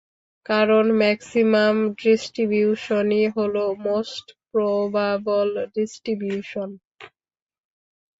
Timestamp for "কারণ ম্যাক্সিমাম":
0.45-1.75